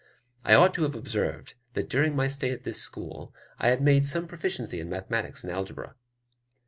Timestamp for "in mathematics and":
4.79-5.53